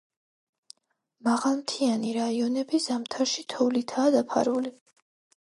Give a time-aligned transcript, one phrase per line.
[1.27, 4.75] მაღალმთიანი რაიონები ზამთარში თოვლითაა დაფარული.